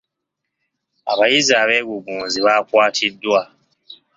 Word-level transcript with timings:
Abayizi 1.11 1.53
abeegugunzi 1.63 2.37
baakwatiddwa. 2.45 3.41